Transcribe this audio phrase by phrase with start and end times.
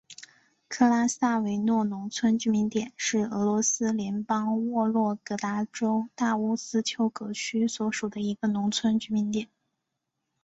[0.67, 9.47] 克拉萨维诺农村居民点是俄罗斯联邦沃洛格达州大乌斯秋格区所属的一个农村居民点。